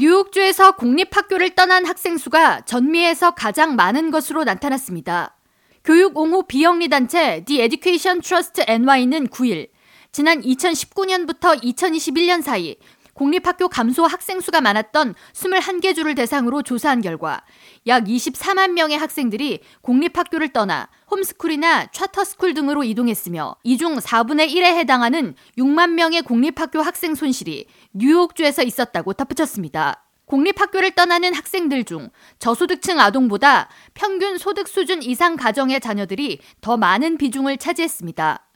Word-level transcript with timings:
뉴욕주에서 0.00 0.76
공립학교를 0.76 1.56
떠난 1.56 1.84
학생 1.84 2.18
수가 2.18 2.60
전미에서 2.60 3.32
가장 3.32 3.74
많은 3.74 4.12
것으로 4.12 4.44
나타났습니다. 4.44 5.36
교육 5.82 6.16
옹호 6.16 6.46
비영리 6.46 6.88
단체 6.88 7.42
The 7.44 7.62
Education 7.62 8.20
Trust 8.20 8.62
NY는 8.68 9.26
9일 9.26 9.70
지난 10.12 10.40
2019년부터 10.40 11.60
2021년 11.60 12.42
사이 12.42 12.76
공립학교 13.18 13.66
감소 13.68 14.06
학생 14.06 14.40
수가 14.40 14.60
많았던 14.60 15.16
21개 15.32 15.92
주를 15.92 16.14
대상으로 16.14 16.62
조사한 16.62 17.00
결과 17.00 17.42
약 17.88 18.04
24만 18.04 18.74
명의 18.74 18.96
학생들이 18.96 19.58
공립학교를 19.80 20.50
떠나 20.50 20.88
홈스쿨이나 21.10 21.86
차터스쿨 21.86 22.54
등으로 22.54 22.84
이동했으며 22.84 23.56
이 23.64 23.76
중 23.76 23.96
4분의 23.96 24.48
1에 24.50 24.76
해당하는 24.76 25.34
6만 25.56 25.94
명의 25.94 26.22
공립학교 26.22 26.80
학생 26.80 27.16
손실이 27.16 27.66
뉴욕주에서 27.92 28.62
있었다고 28.62 29.14
덧붙였습니다. 29.14 30.04
공립학교를 30.26 30.92
떠나는 30.92 31.34
학생들 31.34 31.84
중 31.84 32.10
저소득층 32.38 33.00
아동보다 33.00 33.68
평균 33.94 34.38
소득 34.38 34.68
수준 34.68 35.02
이상 35.02 35.34
가정의 35.34 35.80
자녀들이 35.80 36.38
더 36.60 36.76
많은 36.76 37.18
비중을 37.18 37.56
차지했습니다. 37.56 38.47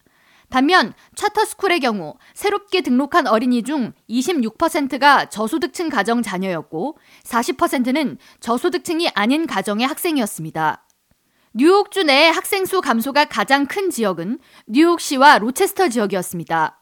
반면 0.53 0.93
차터스쿨의 1.15 1.81
경우 1.81 2.15
새롭게 2.35 2.83
등록한 2.83 3.27
어린이 3.27 3.63
중 3.63 3.95
26%가 4.11 5.31
저소득층 5.31 5.89
가정 5.89 6.21
자녀였고 6.21 6.99
40%는 7.25 8.19
저소득층이 8.41 9.09
아닌 9.15 9.47
가정의 9.47 9.87
학생이었습니다. 9.87 10.87
뉴욕주 11.55 12.03
내 12.03 12.29
학생 12.29 12.67
수 12.67 12.83
감소가 12.83 13.25
가장 13.25 13.65
큰 13.65 13.89
지역은 13.89 14.41
뉴욕시와 14.67 15.39
로체스터 15.39 15.89
지역이었습니다. 15.89 16.79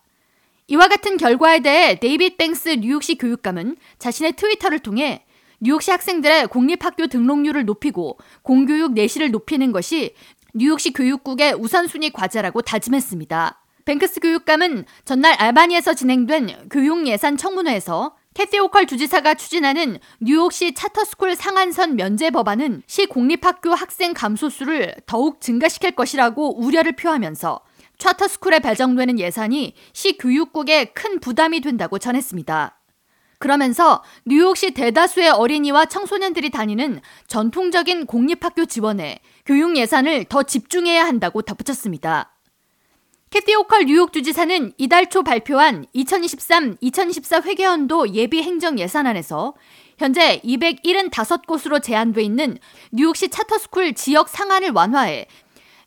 이와 0.66 0.88
같은 0.88 1.16
결과에 1.16 1.60
대해 1.60 2.00
데이빗 2.00 2.38
뱅크스 2.38 2.70
뉴욕시 2.70 3.18
교육감은 3.18 3.76
자신의 4.00 4.32
트위터를 4.32 4.80
통해 4.80 5.24
뉴욕시 5.60 5.92
학생들의 5.92 6.48
공립학교 6.48 7.06
등록률을 7.06 7.66
높이고 7.66 8.18
공교육 8.42 8.94
내실을 8.94 9.30
높이는 9.30 9.70
것이 9.70 10.16
뉴욕시 10.54 10.92
교육국의 10.92 11.54
우선순위 11.54 12.10
과제라고 12.10 12.62
다짐했습니다. 12.62 13.60
뱅크스 13.90 14.20
교육감은 14.20 14.84
전날 15.04 15.32
알바니에서 15.32 15.94
진행된 15.94 16.68
교육 16.70 17.08
예산 17.08 17.36
청문회에서 17.36 18.14
캐티 18.34 18.60
호컬 18.60 18.86
주지사가 18.86 19.34
추진하는 19.34 19.98
뉴욕시 20.20 20.74
차터스쿨 20.74 21.34
상한선 21.34 21.96
면제 21.96 22.30
법안은 22.30 22.84
시 22.86 23.06
공립학교 23.06 23.74
학생 23.74 24.14
감소수를 24.14 24.94
더욱 25.06 25.40
증가시킬 25.40 25.96
것이라고 25.96 26.60
우려를 26.60 26.92
표하면서 26.92 27.62
차터스쿨에 27.98 28.60
배정되는 28.60 29.18
예산이 29.18 29.74
시 29.92 30.16
교육국에 30.18 30.92
큰 30.92 31.18
부담이 31.18 31.60
된다고 31.60 31.98
전했습니다. 31.98 32.78
그러면서 33.40 34.04
뉴욕시 34.24 34.70
대다수의 34.70 35.30
어린이와 35.30 35.86
청소년들이 35.86 36.50
다니는 36.50 37.00
전통적인 37.26 38.06
공립학교 38.06 38.66
지원에 38.66 39.18
교육 39.44 39.76
예산을 39.76 40.26
더 40.26 40.44
집중해야 40.44 41.04
한다고 41.04 41.42
덧붙였습니다. 41.42 42.36
캐티 43.40 43.54
오컬 43.54 43.86
뉴욕 43.86 44.12
주지사는 44.12 44.74
이달 44.76 45.08
초 45.08 45.22
발표한 45.22 45.86
2023-2024 45.94 47.42
회계연도 47.44 48.12
예비 48.12 48.42
행정 48.42 48.78
예산안에서 48.78 49.54
현재 49.96 50.42
275곳으로 50.44 51.82
제한돼 51.82 52.22
있는 52.22 52.58
뉴욕시 52.92 53.30
차터스쿨 53.30 53.94
지역 53.94 54.28
상한을 54.28 54.72
완화해 54.72 55.26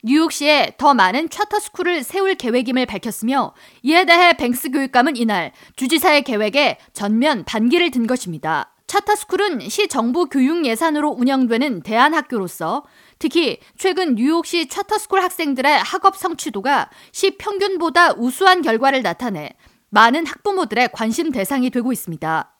뉴욕시에 0.01 0.73
더 0.79 0.95
많은 0.95 1.29
차터스쿨을 1.29 2.01
세울 2.01 2.33
계획임을 2.33 2.87
밝혔으며 2.87 3.53
이에 3.83 4.05
대해 4.05 4.33
뱅스 4.33 4.71
교육감은 4.71 5.15
이날 5.15 5.51
주지사의 5.75 6.23
계획에 6.23 6.79
전면 6.91 7.43
반기를 7.45 7.91
든 7.91 8.07
것입니다. 8.07 8.72
차타스쿨은 8.93 9.69
시 9.69 9.87
정부 9.87 10.27
교육 10.27 10.67
예산으로 10.67 11.09
운영되는 11.09 11.81
대안학교로서 11.81 12.83
특히 13.17 13.57
최근 13.75 14.13
뉴욕시 14.13 14.67
차터스쿨 14.67 15.19
학생들의 15.19 15.79
학업 15.79 16.15
성취도가 16.15 16.91
시 17.11 17.35
평균보다 17.39 18.13
우수한 18.13 18.61
결과를 18.61 19.01
나타내 19.01 19.49
많은 19.89 20.27
학부모들의 20.27 20.89
관심 20.93 21.31
대상이 21.31 21.71
되고 21.71 21.91
있습니다. 21.91 22.52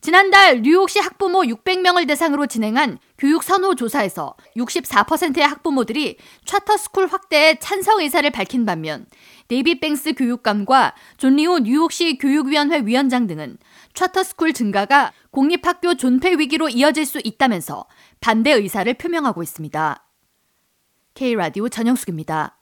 지난달 0.00 0.62
뉴욕시 0.62 0.98
학부모 0.98 1.42
600명을 1.42 2.06
대상으로 2.06 2.46
진행한 2.46 2.98
교육 3.18 3.42
선호 3.42 3.74
조사에서 3.74 4.34
64%의 4.56 5.46
학부모들이 5.46 6.16
차터스쿨 6.46 7.06
확대에 7.06 7.58
찬성 7.58 8.00
의사를 8.00 8.28
밝힌 8.30 8.64
반면 8.64 9.04
데이빗 9.48 9.78
뱅크스 9.78 10.14
교육감과 10.14 10.94
존 11.18 11.36
리우 11.36 11.58
뉴욕시 11.58 12.16
교육위원회 12.16 12.80
위원장 12.86 13.26
등은 13.26 13.58
차터스쿨 13.92 14.54
증가가 14.54 15.12
공립학교 15.32 15.94
존폐 15.96 16.32
위기로 16.38 16.70
이어질 16.70 17.04
수 17.04 17.20
있다면서 17.22 17.84
반대 18.22 18.52
의사를 18.52 18.92
표명하고 18.94 19.42
있습니다. 19.42 20.06
K라디오 21.12 21.68
전영숙입니다. 21.68 22.59